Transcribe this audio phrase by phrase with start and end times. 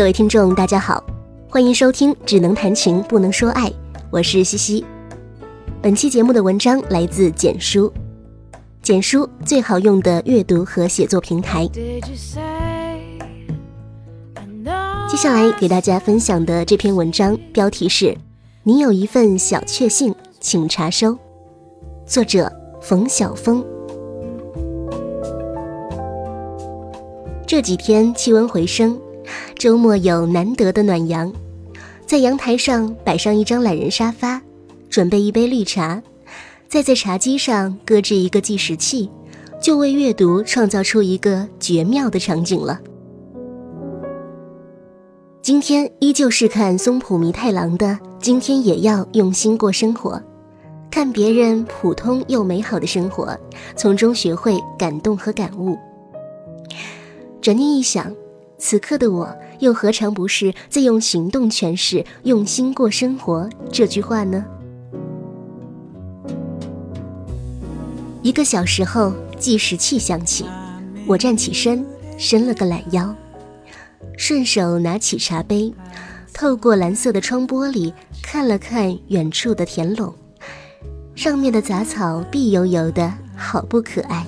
[0.00, 1.04] 各位听众，大家好，
[1.46, 3.68] 欢迎收听《只能谈情不能说爱》，
[4.08, 4.82] 我是西西。
[5.82, 7.92] 本期节目的文章来自简书，
[8.80, 11.66] 简书最好用的阅读和写作平台。
[11.66, 12.00] 接
[15.18, 18.16] 下来给大家分享的这篇文章标题是
[18.64, 21.14] “你有一份小确幸，请查收”，
[22.08, 23.62] 作者冯晓峰。
[27.46, 28.98] 这几天气温回升。
[29.56, 31.32] 周末有难得的暖阳，
[32.06, 34.40] 在阳台上摆上一张懒人沙发，
[34.88, 36.02] 准备一杯绿茶，
[36.68, 39.10] 再在茶几上搁置一个计时器，
[39.60, 42.80] 就为阅读创造出一个绝妙的场景了。
[45.42, 47.86] 今天依旧是看松浦弥太郎的
[48.20, 50.12] 《今天也要用心过生活》，
[50.90, 53.36] 看别人普通又美好的生活，
[53.76, 55.78] 从中学会感动和感悟。
[57.40, 58.14] 转念一想。
[58.60, 64.44] 此刻的我，又何尝不是在用行动诠释“用心过生活”这句话呢？
[68.22, 70.44] 一个小时后，计时器响起，
[71.06, 71.84] 我站起身，
[72.18, 73.16] 伸了个懒腰，
[74.18, 75.72] 顺手拿起茶杯，
[76.34, 77.90] 透过蓝色的窗玻璃
[78.22, 80.14] 看了看远处的田垄，
[81.14, 84.26] 上面的杂草碧油油的，好不可爱。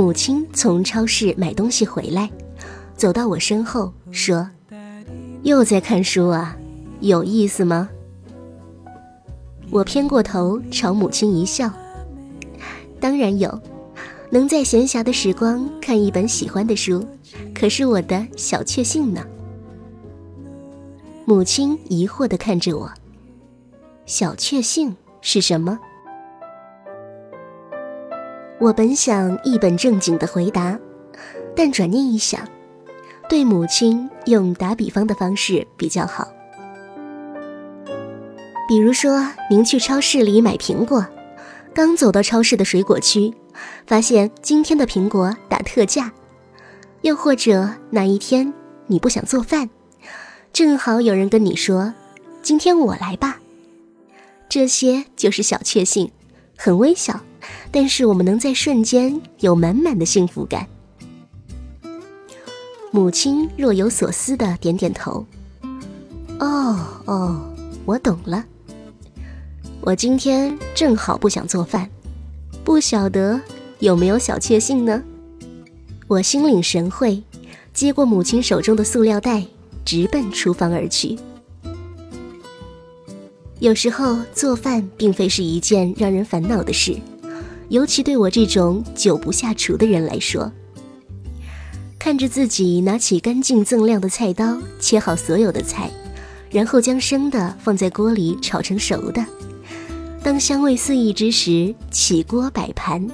[0.00, 2.30] 母亲从超市买东西回来，
[2.96, 4.48] 走到我身后说
[5.44, 6.56] ：“又在看书啊，
[7.00, 7.90] 有意思吗？”
[9.68, 11.70] 我偏过头朝母亲一笑
[12.98, 13.60] ：“当然有，
[14.30, 17.06] 能在闲暇的时光看一本喜欢的书，
[17.54, 19.22] 可是我的小确幸呢。”
[21.26, 22.90] 母亲疑惑地看着我
[24.06, 25.78] ：“小确幸是什么？”
[28.60, 30.78] 我本想一本正经的回答，
[31.56, 32.46] 但转念一想，
[33.26, 36.28] 对母亲用打比方的方式比较好。
[38.68, 41.06] 比如说，您去超市里买苹果，
[41.72, 43.32] 刚走到超市的水果区，
[43.86, 46.10] 发现今天的苹果打特价；
[47.00, 48.52] 又或者哪一天
[48.88, 49.70] 你不想做饭，
[50.52, 51.94] 正好有人跟你说
[52.42, 53.40] ：“今天我来吧。”
[54.50, 56.10] 这些就是小确幸，
[56.62, 57.18] 很微小。
[57.72, 60.66] 但是我们能在瞬间有满满的幸福感。
[62.90, 65.24] 母亲若有所思的点点头。
[66.38, 66.76] 哦
[67.06, 67.40] 哦，
[67.86, 68.44] 我懂了。
[69.80, 71.88] 我今天正好不想做饭，
[72.62, 73.40] 不晓得
[73.78, 75.02] 有没有小确幸呢？
[76.08, 77.22] 我心领神会，
[77.72, 79.46] 接过母亲手中的塑料袋，
[79.84, 81.16] 直奔厨房而去。
[83.60, 86.96] 有时候做饭并非是一件让人烦恼的事。
[87.68, 90.50] 尤其对我这种久不下厨的人来说，
[91.98, 95.90] 看着自己拿起干净锃亮的菜刀，切好所有的菜，
[96.50, 99.24] 然后将生的放在锅里炒成熟的，
[100.22, 103.06] 当香味四溢之时，起锅摆盘，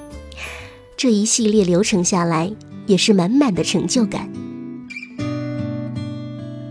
[0.95, 2.49] 这一系列流程下来，
[2.85, 4.31] 也是满满的成就感。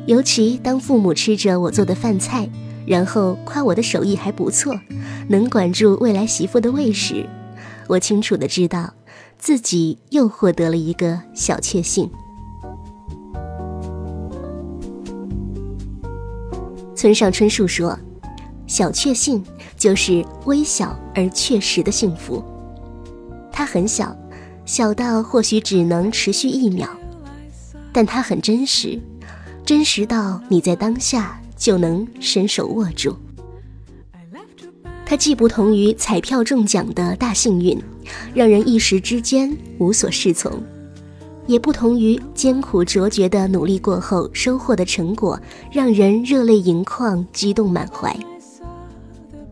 [0.06, 2.48] 尤其当父母吃着我做的饭菜，
[2.86, 4.78] 然后夸我的手艺还不错，
[5.28, 7.28] 能管住未来媳妇的胃时，
[7.88, 8.94] 我清楚的知道，
[9.38, 12.10] 自己又获得了一个小确幸。
[16.94, 17.98] 村上春树说
[18.66, 19.44] ：“小确幸
[19.76, 22.42] 就是微小而确实的幸福。
[23.53, 24.16] 它很小，
[24.64, 26.88] 小到或许只能持续一秒，
[27.92, 29.00] 但它很真实，
[29.64, 33.16] 真实到你在当下就能伸手握住。”
[35.08, 37.80] 它既不同于彩票中奖的大幸运，
[38.34, 40.52] 让人一时之间无所适从；
[41.46, 45.40] 也不同于艰苦卓绝的努力过后收获的成果，
[45.70, 48.16] 让人热泪盈眶、激动满怀。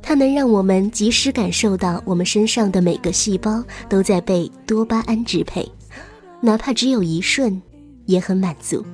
[0.02, 5.66] 它能让我们及时感受到我们身上的每个细胞都在被多巴胺支配，
[6.40, 7.62] 哪怕只有一瞬，
[8.06, 8.84] 也很满足。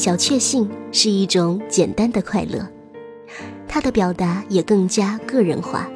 [0.00, 2.66] 小确幸是一种简单的快乐，
[3.68, 5.90] 它的表达也更加个人化。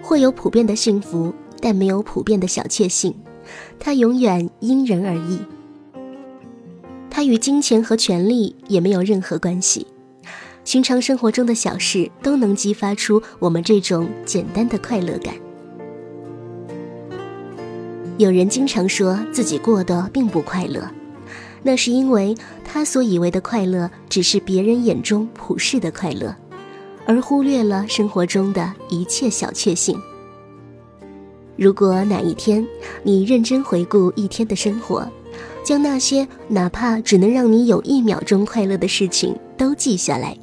[0.00, 3.12] 会有普遍的幸福，但没有普遍的小确幸，
[3.80, 5.40] 它永远因人而异。
[7.10, 9.88] 它与金钱和权力也没有任何关系。
[10.64, 15.34] 寻常生活中的小事都能激发出我们这种简单的快乐感。
[18.16, 20.88] 有人经常说自己过得并不快乐。
[21.62, 22.34] 那是因为
[22.64, 26.34] 他所以为的快乐，只是别人眼中普世的快乐，
[27.06, 29.98] 而忽略了生活中的一切小确幸。
[31.56, 32.66] 如果哪一天
[33.02, 35.06] 你认真回顾一天的生活，
[35.62, 40.34] 将那些哪怕只能让你有一秒钟快乐的事情都记下来，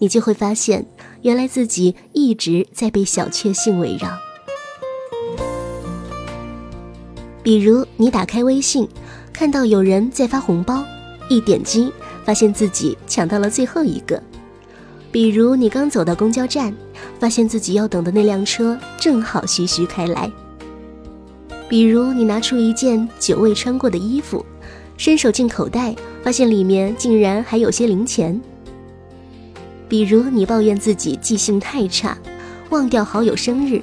[0.00, 0.84] 你就会发现，
[1.22, 4.08] 原来自己一直在被小确幸围绕。
[7.44, 8.88] 比如，你打开微信，
[9.34, 10.84] 看到有人在发红包，
[11.28, 11.92] 一点击，
[12.24, 14.16] 发现自己抢到了最后一个；
[15.10, 16.72] 比如，你刚走到公交站，
[17.18, 20.30] 发现自己要等的那辆车正好徐徐开来。
[21.68, 24.46] 比如你拿出一件久未穿过的衣服，
[24.96, 28.40] 伸手进口袋，发现里面竟然还有些零钱。
[29.88, 32.16] 比如你抱怨自己记性太差，
[32.70, 33.82] 忘掉好友生日，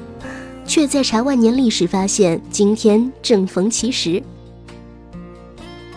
[0.66, 4.24] 却在查万年历时发现今天正逢其时。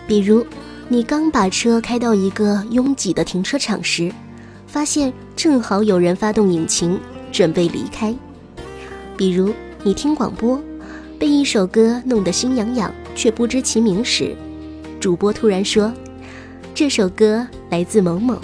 [0.07, 0.45] 比如
[0.87, 4.11] 你刚把车开到一个拥挤的停车场时，
[4.67, 6.99] 发现正好有人发动引擎
[7.31, 8.15] 准备离开。
[9.17, 9.53] 比如
[9.83, 10.61] 你听广播。
[11.17, 14.35] 被一首歌弄得心痒痒，却不知其名时，
[14.99, 15.91] 主播突然说
[16.75, 18.37] ：“这首歌来自某某。”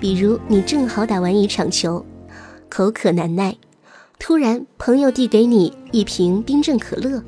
[0.00, 2.02] 比如你正好打完一场球，
[2.70, 3.54] 口渴难耐，
[4.18, 7.22] 突然朋友递给你一瓶冰镇可乐。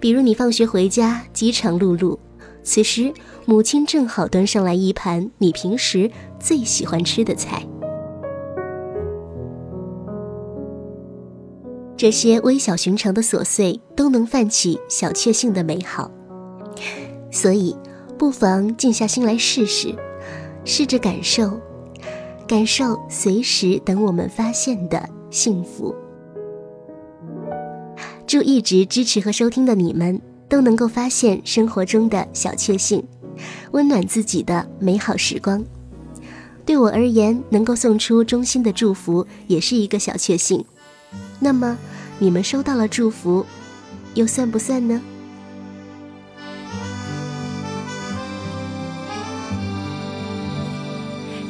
[0.00, 2.18] 比如你放学回家饥肠辘辘，
[2.62, 3.12] 此时
[3.44, 7.62] 母亲正好端上来一盘你平时最喜欢吃的菜。
[11.98, 16.10] 这些微小寻常的琐碎都能泛起小确幸的美好，
[17.30, 17.76] 所以
[18.18, 19.94] 不妨静下心来试试，
[20.64, 21.60] 试着感受，
[22.48, 25.94] 感受随时等我们发现的幸福。
[28.30, 33.02] 祝一直支持和收听的你们都能够发现生活中的小确幸，
[33.72, 35.64] 温暖自己的美好时光。
[36.64, 40.64] 对我而言，能够送出衷心的祝福也是一个小确幸。
[41.40, 41.76] 那么，
[42.20, 43.44] 你们收到了祝福，
[44.14, 45.00] 又算不算呢？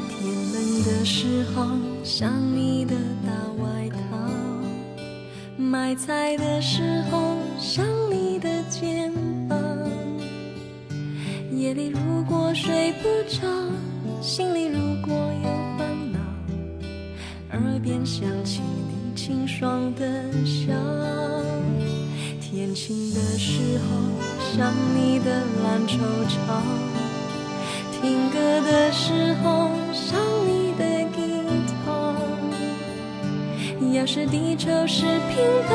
[0.09, 1.67] 天冷的时候，
[2.03, 2.95] 想你的；
[5.71, 9.13] 买菜的时候，想你的肩
[9.49, 9.57] 膀。
[11.53, 13.47] 夜里如果睡不着，
[14.21, 16.19] 心里如果有烦恼，
[17.53, 19.15] 耳边响起你。
[19.15, 20.73] 清爽的笑，
[22.41, 23.85] 天晴的时候
[24.53, 26.37] 想你的蓝绸绸，
[27.93, 29.70] 听歌的时候
[34.13, 35.37] 是地球是平
[35.69, 35.73] 的，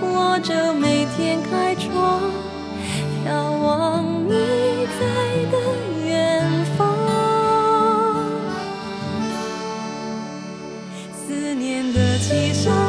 [0.00, 2.18] 我就每天开窗，
[3.26, 4.32] 眺望你
[4.98, 5.04] 在
[5.52, 5.58] 的
[6.06, 6.48] 远
[6.78, 6.88] 方。
[11.12, 12.83] 思念的气象。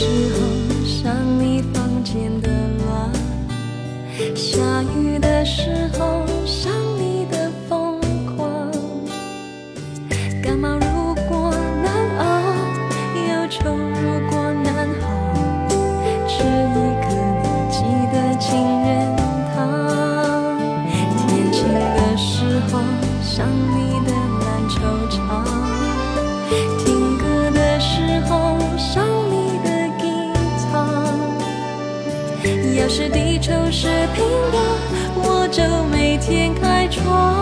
[0.00, 3.12] 时候像你房间的乱，
[4.36, 6.77] 下雨的时候像。
[36.28, 37.37] 点开窗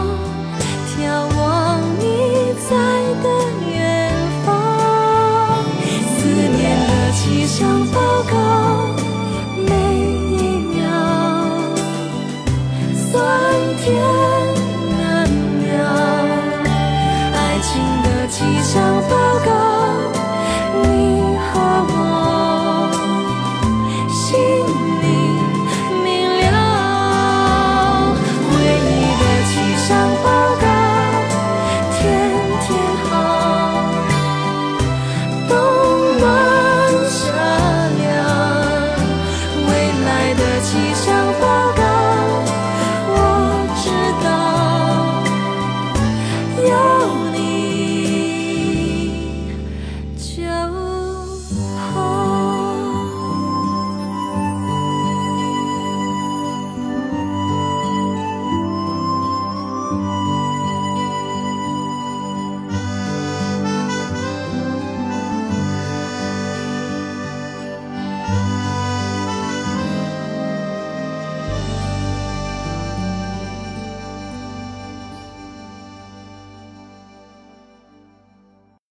[40.76, 41.15] 起想法。